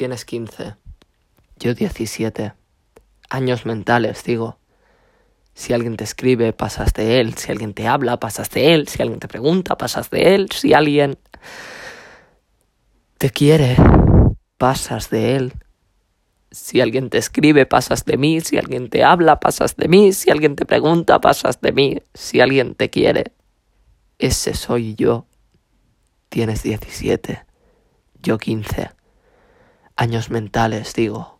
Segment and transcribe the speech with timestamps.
[0.00, 0.76] tienes 15.
[1.58, 2.54] Yo 17.
[3.28, 4.58] Años mentales, digo.
[5.52, 7.34] Si alguien te escribe, pasas de él.
[7.34, 8.88] Si alguien te habla, pasas de él.
[8.88, 10.48] Si alguien te pregunta, pasas de él.
[10.52, 11.18] Si alguien
[13.18, 13.76] te quiere,
[14.56, 15.52] pasas de él.
[16.50, 18.40] Si alguien te escribe, pasas de mí.
[18.40, 20.14] Si alguien te habla, pasas de mí.
[20.14, 21.98] Si alguien te pregunta, pasas de mí.
[22.14, 23.34] Si alguien te quiere,
[24.18, 25.26] ese soy yo.
[26.30, 27.44] Tienes 17.
[28.22, 28.99] Yo 15.
[30.00, 31.39] Años mentales, digo.